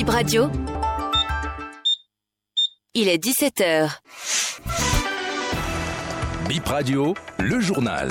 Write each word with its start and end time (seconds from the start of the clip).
Bib 0.00 0.08
Radio. 0.08 0.50
Il 2.94 3.06
est 3.06 3.22
17h. 3.22 3.98
Bip 6.48 6.66
Radio, 6.66 7.14
le 7.38 7.60
journal. 7.60 8.08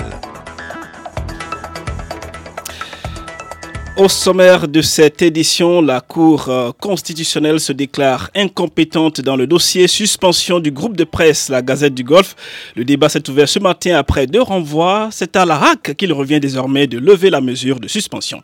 Au 3.96 4.08
sommaire 4.08 4.68
de 4.68 4.80
cette 4.82 5.20
édition, 5.20 5.82
la 5.82 6.00
Cour 6.00 6.48
euh, 6.48 6.70
constitutionnelle 6.80 7.60
se 7.60 7.72
déclare 7.72 8.30
incompétente 8.34 9.20
dans 9.20 9.36
le 9.36 9.46
dossier 9.46 9.88
suspension 9.88 10.58
du 10.58 10.70
groupe 10.70 10.96
de 10.96 11.04
presse 11.04 11.48
La 11.48 11.60
Gazette 11.60 11.94
du 11.94 12.04
Golfe. 12.04 12.34
Le 12.76 12.84
débat 12.84 13.08
s'est 13.08 13.28
ouvert 13.28 13.48
ce 13.48 13.58
matin 13.58 13.96
après 13.96 14.26
deux 14.26 14.40
renvois. 14.40 15.08
C'est 15.10 15.36
à 15.36 15.44
la 15.44 15.58
RAC 15.58 15.96
qu'il 15.96 16.12
revient 16.12 16.40
désormais 16.40 16.86
de 16.86 16.98
lever 16.98 17.28
la 17.28 17.40
mesure 17.40 17.80
de 17.80 17.88
suspension. 17.88 18.42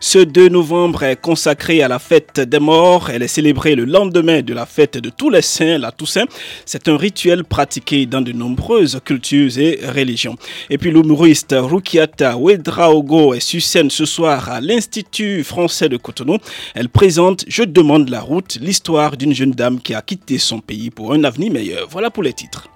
Ce 0.00 0.18
2 0.18 0.48
novembre 0.48 1.02
est 1.02 1.20
consacré 1.20 1.82
à 1.82 1.88
la 1.88 1.98
fête 1.98 2.40
des 2.40 2.60
morts. 2.60 3.10
Elle 3.10 3.22
est 3.22 3.28
célébrée 3.28 3.74
le 3.74 3.84
lendemain 3.84 4.40
de 4.40 4.54
la 4.54 4.66
fête 4.66 4.96
de 4.98 5.10
tous 5.10 5.30
les 5.30 5.42
saints, 5.42 5.78
la 5.78 5.90
Toussaint. 5.90 6.26
C'est 6.64 6.88
un 6.88 6.96
rituel 6.96 7.44
pratiqué 7.44 8.06
dans 8.06 8.22
de 8.22 8.32
nombreuses 8.32 9.00
cultures 9.04 9.58
et 9.58 9.80
religions. 9.94 10.36
Et 10.70 10.78
puis 10.78 10.90
l'humoriste 10.90 11.52
est 11.52 13.40
sur 13.40 13.62
scène 13.62 13.90
ce 13.90 14.04
soir 14.04 14.48
à 14.48 14.60
l'Institut 14.86 15.42
français 15.42 15.88
de 15.88 15.96
Cotonou. 15.96 16.38
Elle 16.74 16.88
présente 16.88 17.44
Je 17.48 17.64
demande 17.64 18.08
la 18.08 18.20
route, 18.20 18.56
l'histoire 18.60 19.16
d'une 19.16 19.34
jeune 19.34 19.50
dame 19.50 19.80
qui 19.80 19.94
a 19.94 20.02
quitté 20.02 20.38
son 20.38 20.60
pays 20.60 20.90
pour 20.90 21.12
un 21.12 21.24
avenir 21.24 21.52
meilleur. 21.52 21.88
Voilà 21.90 22.10
pour 22.10 22.22
les 22.22 22.32
titres. 22.32 22.68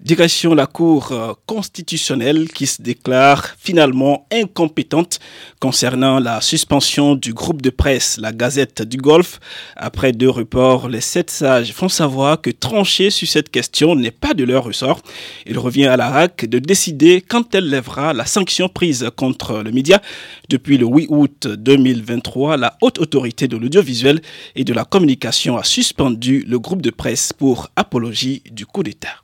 Direction 0.00 0.54
la 0.54 0.66
Cour 0.66 1.10
euh, 1.10 1.32
constitutionnelle 1.44 2.48
qui 2.48 2.68
se 2.68 2.80
déclare 2.80 3.56
finalement 3.58 4.28
incompétente 4.32 5.18
concernant 5.58 6.20
la 6.20 6.40
suspension 6.40 7.16
du 7.16 7.34
groupe 7.34 7.60
de 7.62 7.70
presse 7.70 8.16
La 8.16 8.32
Gazette 8.32 8.82
du 8.82 8.96
Golfe. 8.96 9.40
Après 9.76 10.12
deux 10.12 10.30
reports, 10.30 10.88
les 10.88 11.00
sept 11.00 11.30
sages 11.30 11.72
font 11.72 11.88
savoir 11.88 12.40
que 12.40 12.50
trancher 12.50 13.10
sur 13.10 13.26
cette 13.26 13.50
question 13.50 13.96
n'est 13.96 14.12
pas 14.12 14.34
de 14.34 14.44
leur 14.44 14.64
ressort. 14.64 15.02
Il 15.46 15.58
revient 15.58 15.86
à 15.86 15.96
la 15.96 16.10
RAC 16.10 16.44
de 16.44 16.60
décider 16.60 17.20
quand 17.20 17.52
elle 17.56 17.68
lèvera 17.68 18.12
la 18.14 18.24
sanction 18.24 18.68
prise 18.68 19.10
contre 19.16 19.64
le 19.64 19.72
média. 19.72 20.00
Depuis 20.48 20.78
le 20.78 20.86
8 20.86 21.06
août 21.10 21.48
2023, 21.48 22.56
la 22.56 22.78
haute 22.82 23.00
autorité 23.00 23.48
de 23.48 23.56
l'audiovisuel 23.56 24.22
et 24.54 24.62
de 24.62 24.72
la 24.72 24.84
communication 24.84 25.58
a 25.58 25.64
suspendu 25.64 26.44
le 26.46 26.60
groupe 26.60 26.82
de 26.82 26.90
presse 26.90 27.32
pour 27.32 27.68
apologie 27.74 28.44
du 28.52 28.64
coup 28.64 28.84
d'État. 28.84 29.16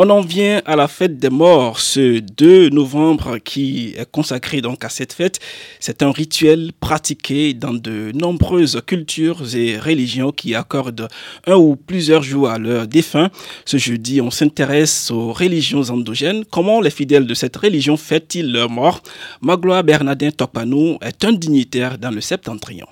On 0.00 0.10
en 0.10 0.20
vient 0.20 0.62
à 0.64 0.76
la 0.76 0.86
fête 0.86 1.18
des 1.18 1.28
morts, 1.28 1.80
ce 1.80 2.20
2 2.20 2.68
novembre 2.68 3.38
qui 3.38 3.94
est 3.96 4.08
consacré 4.08 4.60
donc 4.60 4.84
à 4.84 4.90
cette 4.90 5.12
fête. 5.12 5.40
C'est 5.80 6.04
un 6.04 6.12
rituel 6.12 6.70
pratiqué 6.78 7.52
dans 7.52 7.74
de 7.74 8.12
nombreuses 8.14 8.80
cultures 8.86 9.56
et 9.56 9.76
religions 9.76 10.30
qui 10.30 10.54
accordent 10.54 11.08
un 11.48 11.56
ou 11.56 11.74
plusieurs 11.74 12.22
jours 12.22 12.48
à 12.48 12.58
leurs 12.60 12.86
défunts. 12.86 13.30
Ce 13.64 13.76
jeudi, 13.76 14.20
on 14.20 14.30
s'intéresse 14.30 15.10
aux 15.10 15.32
religions 15.32 15.90
endogènes. 15.90 16.44
Comment 16.44 16.80
les 16.80 16.90
fidèles 16.90 17.26
de 17.26 17.34
cette 17.34 17.56
religion 17.56 17.96
fêtent-ils 17.96 18.52
leur 18.52 18.70
mort 18.70 19.02
Magloire 19.40 19.82
Bernardin 19.82 20.30
Topanou 20.30 20.98
est 21.02 21.24
un 21.24 21.32
dignitaire 21.32 21.98
dans 21.98 22.12
le 22.12 22.20
septentrion. 22.20 22.86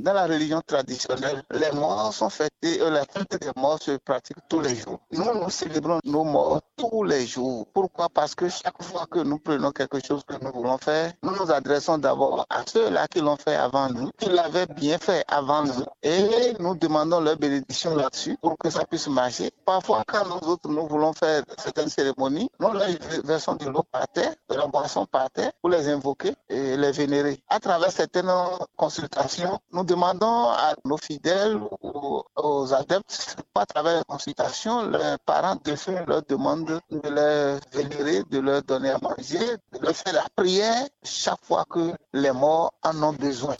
Dans 0.00 0.12
la 0.12 0.26
religion 0.26 0.62
traditionnelle, 0.64 1.42
les 1.50 1.72
morts 1.72 2.14
sont 2.14 2.30
fêtés, 2.30 2.80
euh, 2.80 2.88
la 2.88 3.04
fête 3.04 3.36
des 3.40 3.50
morts 3.56 3.82
se 3.82 3.96
pratique 3.96 4.36
tous 4.48 4.60
les 4.60 4.76
jours. 4.76 5.00
Nous, 5.10 5.24
nous 5.24 5.50
célébrons 5.50 5.98
nos 6.04 6.22
morts 6.22 6.60
tous 6.76 7.02
les 7.02 7.26
jours. 7.26 7.66
Pourquoi? 7.74 8.08
Parce 8.08 8.36
que 8.36 8.48
chaque 8.48 8.80
fois 8.80 9.06
que 9.10 9.18
nous 9.18 9.40
prenons 9.40 9.72
quelque 9.72 9.98
chose 10.06 10.22
que 10.24 10.34
nous 10.40 10.52
voulons 10.52 10.78
faire, 10.78 11.12
nous 11.24 11.34
nous 11.34 11.50
adressons 11.50 11.98
d'abord 11.98 12.46
à 12.48 12.62
ceux-là 12.64 13.08
qui 13.08 13.20
l'ont 13.20 13.36
fait 13.36 13.56
avant 13.56 13.88
nous, 13.88 14.10
qui 14.16 14.28
l'avaient 14.30 14.68
bien 14.68 14.98
fait 14.98 15.24
avant 15.26 15.64
nous, 15.64 15.84
et 16.04 16.52
nous 16.60 16.76
demandons 16.76 17.20
leur 17.20 17.36
bénédiction 17.36 17.96
là-dessus 17.96 18.36
pour 18.40 18.56
que 18.56 18.70
ça 18.70 18.84
puisse 18.84 19.08
marcher. 19.08 19.50
Parfois, 19.64 20.04
quand 20.06 20.24
nous 20.26 20.48
autres, 20.48 20.68
nous 20.68 20.86
voulons 20.86 21.12
faire 21.12 21.42
certaines 21.58 21.88
cérémonies, 21.88 22.48
nous 22.60 22.72
leur 22.72 22.86
versons 23.24 23.56
de 23.56 23.68
l'eau 23.68 23.82
par 23.90 24.06
terre, 24.06 24.32
de 24.48 24.54
la 24.54 24.68
boisson 24.68 25.06
par 25.06 25.28
terre, 25.32 25.50
pour 25.60 25.70
les 25.70 25.88
invoquer 25.88 26.34
et 26.48 26.76
les 26.76 26.92
vénérer. 26.92 27.42
À 27.48 27.58
travers 27.58 27.90
certaines 27.90 28.30
consultations, 28.76 29.58
nous 29.72 29.87
demandons 29.88 30.50
à 30.50 30.74
nos 30.84 30.98
fidèles 30.98 31.58
ou 31.82 32.22
aux 32.36 32.74
adeptes, 32.74 33.36
à 33.54 33.66
travers 33.66 33.96
la 33.96 34.04
consultation, 34.04 34.88
les 34.90 35.16
parents 35.24 35.58
de 35.64 35.74
faire 35.74 36.04
leur 36.06 36.22
demande 36.28 36.80
de 36.90 37.08
les 37.18 37.58
vénérer, 37.72 38.22
de 38.30 38.38
leur 38.38 38.62
donner 38.62 38.90
à 38.90 38.98
manger, 38.98 39.46
de 39.72 39.78
leur 39.80 39.96
faire 39.96 40.12
la 40.12 40.26
prière 40.36 40.86
chaque 41.02 41.42
fois 41.42 41.64
que 41.68 41.92
les 42.12 42.32
morts 42.32 42.72
en 42.82 43.02
ont 43.02 43.12
besoin. 43.14 43.56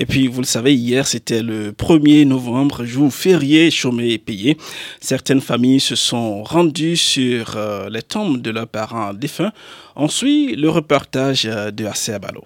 Et 0.00 0.06
puis, 0.06 0.28
vous 0.28 0.40
le 0.40 0.46
savez, 0.46 0.74
hier, 0.74 1.08
c'était 1.08 1.42
le 1.42 1.72
1er 1.72 2.24
novembre, 2.24 2.84
jour 2.84 3.12
férié, 3.12 3.70
chômé 3.72 4.10
et 4.10 4.18
payé. 4.18 4.56
Certaines 5.00 5.40
familles 5.40 5.80
se 5.80 5.96
sont 5.96 6.44
rendues 6.44 6.96
sur 6.96 7.56
euh, 7.56 7.88
les 7.90 8.02
tombes 8.02 8.40
de 8.40 8.50
leurs 8.50 8.68
parents 8.68 9.12
défunts. 9.12 9.50
Ensuite, 9.96 10.56
le 10.56 10.70
reportage 10.70 11.46
euh, 11.46 11.72
de 11.72 11.84
Assez 11.86 12.16
Balo. 12.20 12.42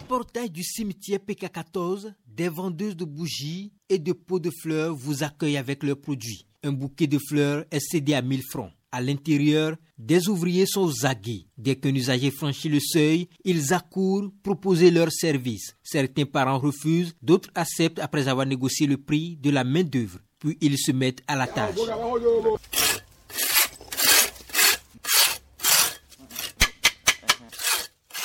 Portail 0.00 0.50
du 0.50 0.62
cimetière 0.62 1.18
PK14, 1.18 2.12
des 2.26 2.48
vendeuses 2.48 2.96
de 2.96 3.04
bougies 3.04 3.72
et 3.88 3.98
de 3.98 4.12
pots 4.12 4.40
de 4.40 4.50
fleurs 4.50 4.94
vous 4.94 5.22
accueillent 5.22 5.56
avec 5.56 5.82
leurs 5.82 6.00
produits. 6.00 6.46
Un 6.62 6.72
bouquet 6.72 7.06
de 7.06 7.18
fleurs 7.18 7.64
est 7.70 7.80
cédé 7.80 8.14
à 8.14 8.22
1000 8.22 8.42
francs. 8.42 8.72
À 8.92 9.00
l'intérieur, 9.00 9.76
des 9.98 10.28
ouvriers 10.28 10.66
sont 10.66 10.88
zagués. 10.88 11.46
Dès 11.56 11.76
qu'un 11.76 11.94
usager 11.94 12.30
franchit 12.30 12.68
le 12.68 12.80
seuil, 12.80 13.28
ils 13.44 13.72
accourent 13.72 14.30
proposer 14.42 14.90
leurs 14.90 15.12
services. 15.12 15.76
Certains 15.82 16.24
parents 16.24 16.58
refusent, 16.58 17.14
d'autres 17.22 17.50
acceptent 17.54 18.00
après 18.00 18.26
avoir 18.26 18.46
négocié 18.46 18.86
le 18.86 18.96
prix 18.96 19.36
de 19.36 19.50
la 19.50 19.62
main-d'œuvre. 19.62 20.18
Puis 20.40 20.58
ils 20.60 20.78
se 20.78 20.90
mettent 20.90 21.22
à 21.28 21.36
la 21.36 21.46
tâche. 21.46 21.76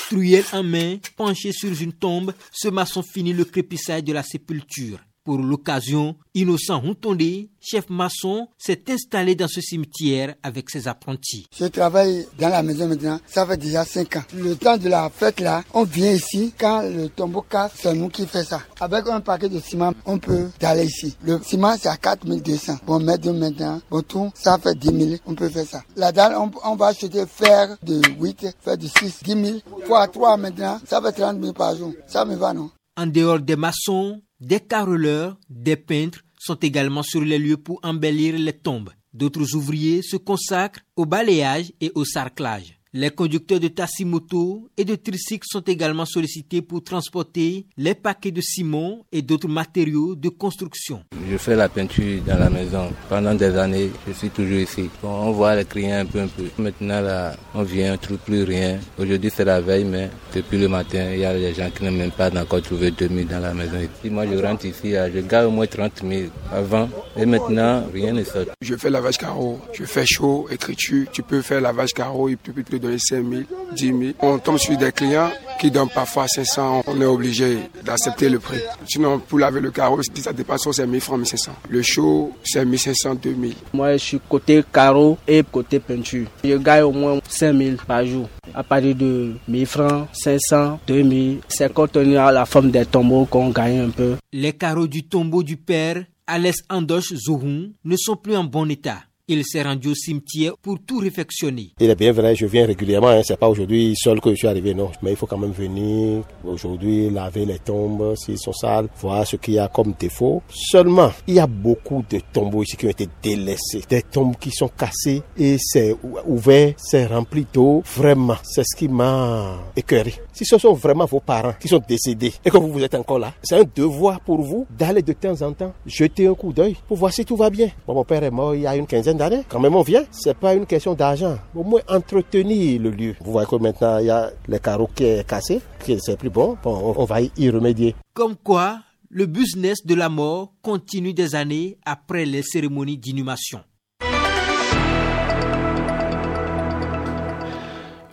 Truelle 0.10 0.46
en 0.54 0.64
main, 0.64 0.98
penché 1.16 1.52
sur 1.52 1.82
une 1.82 1.94
tombe, 1.94 2.34
ce 2.52 2.68
maçon 2.68 3.02
finit 3.02 3.34
le 3.34 3.46
crépissage 3.46 4.04
de 4.04 4.14
la 4.14 4.24
sépulture. 4.24 5.00
Pour 5.26 5.40
l'occasion, 5.40 6.16
Innocent 6.36 6.84
Huntonde, 6.86 7.50
chef 7.60 7.90
maçon, 7.90 8.48
s'est 8.60 8.84
installé 8.90 9.34
dans 9.34 9.48
ce 9.48 9.60
cimetière 9.60 10.36
avec 10.44 10.70
ses 10.70 10.88
apprentis. 10.88 11.48
Je 11.58 11.66
travaille 11.66 12.28
dans 12.38 12.50
la 12.50 12.62
maison 12.62 12.88
maintenant, 12.88 13.20
ça 13.26 13.44
fait 13.48 13.58
déjà 13.58 13.84
5 13.84 14.18
ans. 14.18 14.24
Le 14.36 14.56
temps 14.56 14.78
de 14.78 14.88
la 14.88 15.10
fête 15.10 15.40
là, 15.40 15.64
on 15.74 15.84
vient 15.84 16.12
ici, 16.12 16.54
quand 16.60 16.84
le 16.84 17.10
tombeau 17.10 17.42
casse, 17.42 17.72
c'est 17.74 17.96
nous 17.96 18.10
qui 18.10 18.28
fait 18.28 18.44
ça. 18.44 18.62
Avec 18.80 19.08
un 19.08 19.20
paquet 19.20 19.50
de 19.50 19.60
ciment, 19.60 19.96
on 20.06 20.20
peut 20.20 20.52
aller 20.62 20.86
ici. 20.86 21.18
Le 21.24 21.40
ciment 21.42 21.76
c'est 21.76 21.90
à 21.90 21.98
4200. 21.98 22.82
Bon, 22.86 23.00
de 23.00 23.32
maintenant, 23.32 23.82
bon 23.90 24.04
tout, 24.04 24.32
ça 24.36 24.60
fait 24.60 24.76
10 24.76 25.08
000, 25.08 25.22
on 25.26 25.34
peut 25.34 25.50
faire 25.50 25.66
ça. 25.66 25.82
La 25.96 26.12
dalle, 26.12 26.36
on, 26.38 26.76
va 26.76 26.86
acheter 26.86 27.26
fer 27.26 27.76
de 27.82 28.00
8, 28.20 28.56
fer 28.62 28.78
de 28.78 28.86
6, 28.86 29.24
10 29.24 29.44
000. 29.44 29.58
Fois 29.88 30.08
3 30.08 30.38
maintenant, 30.38 30.80
ça 30.86 31.02
fait 31.02 31.14
30 31.14 31.42
000 31.42 31.54
par 31.54 31.76
jour. 31.76 31.94
Ça 32.06 32.26
me 32.26 32.36
va 32.36 32.54
non? 32.54 32.70
En 32.98 33.08
dehors 33.08 33.40
des 33.40 33.58
maçons, 33.58 34.22
des 34.40 34.60
caroleurs, 34.60 35.38
des 35.50 35.76
peintres 35.76 36.24
sont 36.38 36.56
également 36.56 37.04
sur 37.04 37.22
les 37.22 37.40
lieux 37.40 37.58
pour 37.58 37.80
embellir 37.84 38.38
les 38.38 38.54
tombes. 38.54 38.92
D'autres 39.14 39.56
ouvriers 39.56 40.02
se 40.02 40.18
consacrent 40.18 40.82
au 40.96 41.06
balayage 41.06 41.72
et 41.80 41.92
au 41.96 42.04
sarclage. 42.04 42.80
Les 42.92 43.10
conducteurs 43.10 43.60
de 43.60 43.68
taxi-moto 43.68 44.70
et 44.78 44.86
de 44.86 44.96
tricycles 44.96 45.48
sont 45.50 45.62
également 45.62 46.06
sollicités 46.06 46.62
pour 46.62 46.84
transporter 46.84 47.68
les 47.76 47.94
paquets 47.94 48.32
de 48.32 48.42
ciment 48.42 49.06
et 49.12 49.22
d'autres 49.22 49.50
matériaux 49.50 50.16
de 50.16 50.30
construction. 50.30 51.04
Je 51.28 51.38
fais 51.38 51.56
la 51.56 51.68
peinture 51.68 52.22
dans 52.26 52.38
la 52.38 52.50
maison. 52.50 52.92
Pendant 53.10 53.34
des 53.34 53.58
années, 53.58 53.90
je 54.08 54.14
suis 54.14 54.30
toujours 54.30 54.60
ici. 54.60 54.90
on 55.04 55.32
voit 55.32 55.56
les 55.56 55.66
clients 55.66 56.00
un 56.00 56.06
peu, 56.06 56.20
un 56.20 56.28
peu. 56.28 56.44
Maintenant, 56.62 57.02
là, 57.02 57.36
on 57.56 57.64
vient, 57.64 57.90
on 57.90 57.92
ne 57.94 57.98
trouve 57.98 58.18
plus 58.18 58.44
rien. 58.44 58.78
Aujourd'hui, 59.00 59.32
c'est 59.34 59.46
la 59.46 59.60
veille, 59.60 59.86
mais 59.86 60.10
depuis 60.36 60.60
le 60.60 60.68
matin, 60.68 61.10
il 61.14 61.20
y 61.20 61.26
a 61.26 61.34
des 61.34 61.54
gens 61.54 61.70
qui 61.72 61.84
n'ont 61.84 61.92
même 61.92 62.12
pas 62.12 62.30
encore 62.40 62.62
trouvé 62.62 62.92
2000 62.92 63.28
dans 63.28 63.40
la 63.40 63.54
maison. 63.54 63.78
Si 64.04 64.10
moi, 64.10 64.26
je 64.32 64.38
rentre 64.38 64.66
ici, 64.66 64.92
je 64.92 65.20
garde 65.22 65.48
au 65.48 65.52
moins 65.52 65.66
30 65.66 66.04
000 66.08 66.30
avant. 66.54 66.90
Et 67.18 67.26
maintenant, 67.26 67.84
rien 67.92 68.14
ne 68.14 68.24
sort. 68.24 68.46
Je 68.62 68.76
fais 68.76 68.90
lavage 68.90 69.18
carreau, 69.18 69.60
je 69.74 69.84
fais 69.86 70.06
chaud, 70.06 70.48
écriture. 70.52 71.08
Tu 71.12 71.24
peux 71.24 71.42
faire 71.42 71.62
lavage 71.62 71.94
carreau 71.94 72.30
et 72.30 72.36
plus, 72.36 72.54
plus, 72.54 72.80
donner 72.80 73.00
5 73.00 73.24
000, 73.28 73.42
10 73.76 73.88
000. 73.88 74.02
On 74.20 74.38
tombe 74.38 74.58
sur 74.58 74.78
des 74.78 74.92
clients 74.92 75.32
qui 75.60 75.72
donnent 75.72 75.90
parfois 75.90 76.28
500. 76.28 76.84
On 76.88 77.02
est 77.02 77.06
obligé 77.06 77.60
d'accepter 77.84 78.30
le 78.30 78.40
prix. 78.40 78.60
Sinon, 78.88 79.20
pour 79.20 79.40
laver 79.40 79.60
le 79.62 79.72
carreau, 79.72 80.02
si 80.02 80.22
ça 80.22 80.34
dépasse, 80.34 80.62
c'est 80.72 80.88
1000 80.88 81.02
francs, 81.02 81.18
1500. 81.18 81.52
Le 81.70 81.82
chaud, 81.82 82.34
c'est 82.44 82.66
1500, 82.66 83.16
2000. 83.16 83.54
Moi, 83.74 83.94
je 83.94 83.98
suis 83.98 84.20
côté 84.28 84.64
carreau 84.72 85.18
et 85.28 85.44
côté 85.44 85.80
peinture. 85.80 86.28
Je 86.44 86.56
gagne 86.56 86.84
au 86.84 86.92
moins 86.92 87.20
5000 87.28 87.78
par 87.88 88.06
jour. 88.06 88.28
À 88.54 88.64
partir 88.64 88.96
de 88.96 89.34
1000 89.48 89.66
francs, 89.66 90.08
500, 90.14 90.80
2000. 90.88 91.40
C'est 91.48 91.74
contenu 91.74 92.18
à 92.18 92.32
la 92.32 92.46
forme 92.46 92.72
des 92.72 92.86
tombeaux 92.86 93.26
qu'on 93.26 93.50
gagne 93.50 93.80
un 93.80 93.90
peu. 93.90 94.16
Les 94.32 94.54
carreaux 94.54 94.88
du 94.88 95.04
tombeau 95.04 95.44
du 95.44 95.58
père 95.58 96.04
Alès 96.28 96.56
Andoche 96.70 97.14
Zohun 97.14 97.70
ne 97.84 97.96
sont 97.98 98.16
plus 98.16 98.36
en 98.36 98.44
bon 98.44 98.70
état. 98.70 99.04
Il 99.28 99.44
s'est 99.44 99.64
rendu 99.64 99.88
au 99.88 99.96
cimetière 99.96 100.56
pour 100.56 100.78
tout 100.86 101.00
réfectionner. 101.00 101.72
Il 101.80 101.90
est 101.90 101.96
bien 101.96 102.12
vrai, 102.12 102.36
je 102.36 102.46
viens 102.46 102.68
régulièrement. 102.68 103.08
Hein. 103.08 103.22
C'est 103.24 103.40
pas 103.40 103.50
aujourd'hui 103.50 103.96
seul 103.96 104.22
que 104.22 104.30
je 104.30 104.36
suis 104.36 104.48
arrivé, 104.48 104.76
non. 104.76 104.92
Mais 105.02 105.10
il 105.10 105.16
faut 105.16 105.26
quand 105.26 105.40
même 105.40 105.52
venir 105.52 106.22
aujourd'hui 106.44 107.10
laver 107.10 107.44
les 107.44 107.58
tombes 107.58 108.14
s'ils 108.16 108.38
sont 108.38 108.54
sales, 108.54 108.88
voir 109.02 109.26
ce 109.26 109.38
qu'il 109.38 109.56
y 109.56 109.60
a 109.60 109.68
comme 109.68 109.96
défaut. 109.98 110.44
Seulement, 110.54 111.12
il 111.26 111.34
y 111.34 111.40
a 111.40 111.48
beaucoup 111.48 112.04
de 112.08 112.20
tombeaux 112.32 112.62
ici 112.62 112.78
qui 112.78 112.86
ont 112.86 112.92
été 112.92 113.10
délaissés, 113.24 113.82
des 113.90 114.04
tombes 114.04 114.36
qui 114.40 114.52
sont 114.52 114.68
cassées 114.68 115.24
et 115.40 115.58
c'est 115.60 115.96
ouvert, 116.28 116.76
c'est 116.78 117.08
rempli 117.08 117.48
d'eau. 117.52 117.82
Vraiment, 117.96 118.38
c'est 118.44 118.64
ce 118.64 118.78
qui 118.78 118.88
m'a 118.88 119.58
écœuré. 119.76 120.14
Si 120.34 120.46
ce 120.46 120.60
sont 120.60 120.74
vraiment 120.74 121.06
vos 121.06 121.20
parents 121.20 121.56
qui 121.60 121.68
sont 121.68 121.82
décédés 121.88 122.34
et 122.46 122.52
que 122.52 122.58
vous 122.58 122.72
vous 122.72 122.84
êtes 122.84 122.94
encore 122.94 123.18
là, 123.18 123.34
c'est 123.42 123.58
un 123.58 123.64
devoir 123.76 124.20
pour 124.20 124.44
vous 124.44 124.68
d'aller 124.70 125.02
de 125.02 125.14
temps 125.14 125.42
en 125.42 125.52
temps 125.52 125.74
jeter 125.88 126.28
un 126.28 126.36
coup 126.36 126.54
d'œil 126.54 126.76
pour 126.88 126.98
voir 126.98 127.12
si 127.12 127.26
tout 127.26 127.36
va 127.36 127.50
bien. 127.50 127.70
mon 127.88 128.04
père 128.04 128.24
est 128.24 128.30
mort 128.30 128.54
il 128.54 128.62
y 128.62 128.68
a 128.68 128.76
une 128.76 128.86
quinzaine 128.86 129.15
Quand 129.50 129.60
même, 129.60 129.76
on 129.76 129.82
vient. 129.82 130.04
C'est 130.12 130.38
pas 130.38 130.54
une 130.54 130.66
question 130.66 130.94
d'argent. 130.94 131.38
Au 131.56 131.64
moins, 131.64 131.82
entretenir 131.90 132.82
le 132.82 132.90
lieu. 132.92 133.16
Vous 133.22 133.32
voyez 133.32 133.48
que 133.48 133.56
maintenant, 133.56 133.98
il 134.00 134.08
y 134.08 134.10
a 134.10 134.32
les 134.48 134.60
carreaux 134.60 134.90
qui 134.94 135.04
est 135.06 135.28
cassé, 135.28 135.62
qui 135.84 135.98
c'est 136.00 136.18
plus 136.18 136.30
bon. 136.30 136.58
Bon, 136.64 136.94
on 136.98 137.06
va 137.06 137.22
y 137.22 137.50
remédier. 137.50 137.96
Comme 138.14 138.36
quoi, 138.36 138.80
le 139.10 139.26
business 139.26 139.86
de 139.86 139.96
la 139.96 140.10
mort 140.10 140.54
continue 140.62 141.14
des 141.14 141.36
années 141.36 141.78
après 141.86 142.26
les 142.26 142.44
cérémonies 142.44 142.98
d'inhumation. 142.98 143.62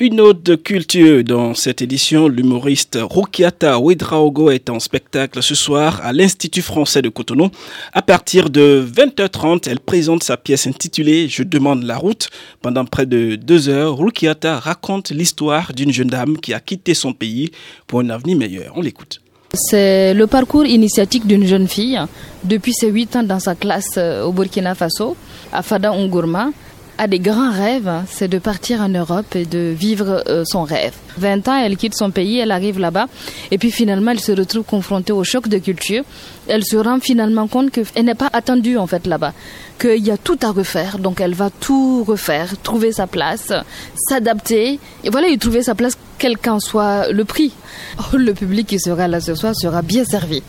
Une 0.02 0.32
de 0.32 0.56
culture 0.56 1.22
dans 1.22 1.54
cette 1.54 1.81
édition, 1.81 2.26
l'humoriste 2.26 2.99
Rukiata 3.00 3.78
Ouedraogo 3.78 4.50
est 4.50 4.69
en 4.69 4.81
spectacle 4.81 5.40
ce 5.44 5.54
soir 5.54 6.00
à 6.02 6.12
l'Institut 6.12 6.60
français 6.60 7.02
de 7.02 7.08
Cotonou. 7.08 7.50
À 7.93 8.02
partir 8.02 8.50
de 8.50 8.84
20h30, 8.84 9.69
elle 9.70 9.78
présente 9.78 10.25
sa 10.25 10.37
pièce 10.37 10.66
intitulée 10.66 11.28
Je 11.28 11.44
demande 11.44 11.84
la 11.84 11.96
route. 11.96 12.31
Pendant 12.62 12.84
près 12.84 13.06
de 13.06 13.37
deux 13.37 13.69
heures, 13.69 13.96
Rukiata 13.96 14.58
raconte 14.58 15.10
l'histoire 15.10 15.72
d'une 15.72 15.93
jeune 15.93 16.08
dame 16.08 16.37
qui 16.37 16.52
a 16.52 16.58
quitté 16.58 16.94
son 16.94 17.12
pays 17.12 17.52
pour 17.87 18.00
un 18.00 18.10
avenir 18.10 18.37
meilleur. 18.37 18.72
On 18.75 18.81
l'écoute. 18.81 19.20
C'est 19.55 20.14
le 20.14 20.26
parcours 20.26 20.64
initiatique 20.66 21.28
d'une 21.28 21.46
jeune 21.46 21.69
fille 21.69 22.00
depuis 22.43 22.72
ses 22.72 22.88
8 22.88 23.16
ans 23.16 23.22
dans 23.22 23.38
sa 23.38 23.55
classe 23.55 23.94
euh, 23.98 24.25
au 24.25 24.32
Burkina 24.32 24.75
Faso, 24.75 25.14
à 25.52 25.62
Fada 25.62 25.93
Ngourma 25.93 26.50
a 26.99 27.06
des 27.06 27.19
grands 27.19 27.50
rêves, 27.50 27.89
hein. 27.89 28.05
c'est 28.09 28.29
de 28.29 28.39
partir 28.39 28.81
en 28.81 28.89
Europe 28.89 29.35
et 29.35 29.44
de 29.44 29.75
vivre 29.77 30.23
euh, 30.29 30.44
son 30.44 30.62
rêve. 30.62 30.94
20 31.19 31.49
ans, 31.49 31.56
elle 31.56 31.77
quitte 31.77 31.94
son 31.94 32.11
pays, 32.11 32.39
elle 32.39 32.50
arrive 32.50 32.79
là-bas, 32.79 33.06
et 33.50 33.59
puis 33.59 33.71
finalement, 33.71 34.12
elle 34.12 34.21
se 34.21 34.33
retrouve 34.33 34.65
confrontée 34.65 35.12
au 35.12 35.25
choc 35.25 35.49
de 35.49 35.59
culture. 35.59 36.05
Elle 36.49 36.65
se 36.65 36.77
rend 36.77 37.00
finalement 37.00 37.49
compte 37.49 37.71
qu'elle 37.71 38.05
n'est 38.05 38.15
pas 38.15 38.31
attendue 38.33 38.77
en 38.77 38.87
fait 38.87 39.06
là-bas, 39.06 39.33
qu'il 39.81 40.05
y 40.05 40.11
a 40.11 40.17
tout 40.17 40.39
à 40.43 40.50
refaire, 40.50 40.99
donc 40.99 41.21
elle 41.21 41.35
va 41.35 41.50
tout 41.50 42.05
refaire, 42.05 42.55
trouver 42.62 42.93
sa 42.93 43.06
place, 43.06 43.53
s'adapter, 43.94 44.79
et 45.05 45.11
voilà, 45.11 45.29
y 45.29 45.39
trouver 45.39 45.62
sa 45.62 45.75
place, 45.75 45.97
quel 46.22 46.38
qu'en 46.38 46.60
soit 46.60 47.10
le 47.10 47.24
prix. 47.24 47.50
Oh, 47.98 48.16
le 48.16 48.32
public 48.32 48.69
qui 48.69 48.78
sera 48.78 49.08
là 49.08 49.20
ce 49.20 49.34
soir 49.34 49.54
sera 49.56 49.82
bien 49.82 50.04
servi, 50.04 50.40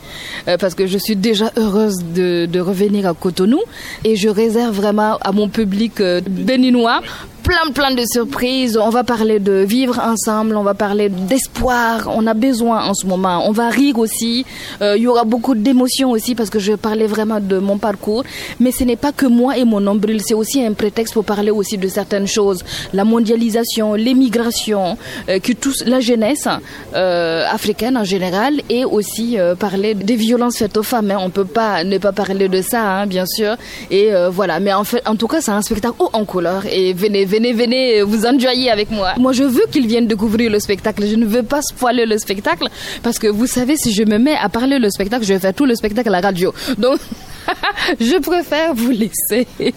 euh, 0.47 0.55
parce 0.59 0.75
que 0.75 0.85
je 0.85 0.99
suis 0.99 1.15
déjà 1.15 1.51
heureuse 1.57 2.05
de, 2.13 2.59
revenir 2.59 3.07
à 3.07 3.15
Cotonou, 3.15 3.59
et 4.03 4.15
je 4.15 4.29
réserve 4.29 4.75
vraiment 4.75 5.17
à 5.17 5.31
mon 5.31 5.49
public 5.49 5.99
euh, 5.99 6.21
béninois 6.29 7.01
plein 7.43 7.71
plein 7.73 7.91
de 7.93 8.03
surprises. 8.05 8.77
On 8.77 8.89
va 8.89 9.03
parler 9.03 9.39
de 9.39 9.53
vivre 9.67 9.99
ensemble, 9.99 10.55
on 10.55 10.63
va 10.63 10.73
parler 10.73 11.09
d'espoir. 11.09 12.09
On 12.15 12.25
a 12.25 12.33
besoin 12.33 12.85
en 12.85 12.93
ce 12.93 13.05
moment. 13.05 13.47
On 13.47 13.51
va 13.51 13.69
rire 13.69 13.99
aussi. 13.99 14.45
Euh, 14.81 14.95
il 14.97 15.03
y 15.03 15.07
aura 15.07 15.25
beaucoup 15.25 15.53
d'émotions 15.53 16.11
aussi 16.11 16.35
parce 16.35 16.49
que 16.49 16.59
je 16.59 16.73
parlais 16.73 17.05
vraiment 17.05 17.39
de 17.41 17.57
mon 17.57 17.77
parcours. 17.77 18.23
Mais 18.59 18.71
ce 18.71 18.83
n'est 18.85 18.95
pas 18.95 19.11
que 19.11 19.25
moi 19.25 19.57
et 19.57 19.65
mon 19.65 19.81
nombril. 19.81 20.21
C'est 20.25 20.33
aussi 20.33 20.63
un 20.65 20.73
prétexte 20.73 21.13
pour 21.13 21.25
parler 21.25 21.51
aussi 21.51 21.77
de 21.77 21.87
certaines 21.87 22.27
choses. 22.27 22.63
La 22.93 23.03
mondialisation, 23.03 23.93
l'émigration, 23.93 24.97
euh, 25.29 25.39
qui 25.39 25.55
touche 25.55 25.83
la 25.85 25.99
jeunesse 25.99 26.47
euh, 26.95 27.45
africaine 27.51 27.97
en 27.97 28.05
général 28.05 28.61
et 28.69 28.85
aussi 28.85 29.37
parler 29.59 29.93
des 29.95 30.15
violences 30.15 30.57
faites 30.57 30.77
aux 30.77 30.83
femmes. 30.83 31.11
Hein. 31.11 31.17
On 31.19 31.29
peut 31.29 31.45
pas 31.45 31.83
ne 31.83 31.97
pas 31.97 32.13
parler 32.13 32.47
de 32.47 32.61
ça, 32.61 32.81
hein, 32.81 33.05
bien 33.05 33.25
sûr. 33.25 33.55
Et 33.91 34.11
voilà. 34.31 34.59
Mais 34.61 34.73
en 34.73 34.85
fait, 34.85 35.01
en 35.05 35.15
tout 35.15 35.27
cas, 35.27 35.41
c'est 35.41 35.51
un 35.51 35.61
spectacle 35.61 35.95
haut 35.99 36.09
en 36.13 36.23
couleur. 36.23 36.65
Et 36.71 36.93
venez 36.93 37.25
venez, 37.33 37.53
venez 37.53 38.01
vous 38.03 38.25
enjoyer 38.25 38.69
avec 38.69 38.91
moi. 38.91 39.13
Moi, 39.17 39.33
je 39.33 39.43
veux 39.43 39.65
qu'ils 39.71 39.87
viennent 39.87 40.07
découvrir 40.07 40.51
le 40.51 40.59
spectacle. 40.59 41.05
Je 41.07 41.15
ne 41.15 41.25
veux 41.25 41.43
pas 41.43 41.61
spoiler 41.61 42.05
le 42.05 42.17
spectacle 42.17 42.67
parce 43.01 43.17
que 43.19 43.27
vous 43.27 43.47
savez, 43.47 43.75
si 43.75 43.91
je 43.93 44.03
me 44.03 44.17
mets 44.17 44.35
à 44.35 44.49
parler 44.49 44.77
le 44.79 44.89
spectacle, 44.89 45.25
je 45.25 45.33
vais 45.33 45.39
faire 45.39 45.53
tout 45.53 45.65
le 45.65 45.75
spectacle 45.75 46.09
à 46.09 46.11
la 46.11 46.21
radio. 46.21 46.53
Donc, 46.77 46.99
je 47.99 48.17
préfère 48.19 48.73
vous 48.73 48.91
laisser 48.91 49.47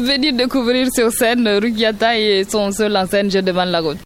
venir 0.00 0.34
découvrir 0.34 0.88
sur 0.94 1.10
scène 1.10 1.48
Rukiata 1.48 2.18
et 2.18 2.44
son 2.48 2.70
seul 2.70 2.96
en 2.96 3.06
scène 3.06 3.30
Je 3.30 3.38
demande 3.38 3.70
la 3.70 3.80
route. 3.80 3.98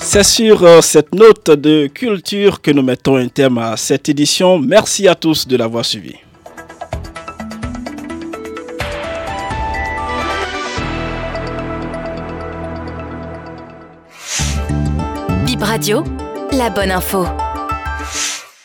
C'est 0.00 0.24
sur 0.24 0.64
euh, 0.64 0.80
cette 0.80 1.14
note 1.14 1.50
de 1.50 1.86
culture 1.88 2.60
que 2.62 2.70
nous 2.70 2.82
mettons 2.82 3.16
un 3.16 3.28
terme 3.28 3.58
à 3.58 3.76
cette 3.76 4.08
édition. 4.08 4.58
Merci 4.58 5.06
à 5.06 5.14
tous 5.14 5.46
de 5.46 5.56
l'avoir 5.56 5.84
suivi. 5.84 6.14
La 16.50 16.70
bonne 16.70 16.90
info. 16.90 17.47